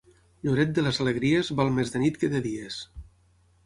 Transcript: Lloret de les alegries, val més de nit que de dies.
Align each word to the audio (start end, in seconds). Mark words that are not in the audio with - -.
Lloret 0.47 0.71
de 0.77 0.85
les 0.85 1.01
alegries, 1.05 1.53
val 1.61 1.71
més 1.79 1.95
de 1.97 2.05
nit 2.07 2.21
que 2.25 2.35
de 2.37 2.47
dies. 2.51 2.85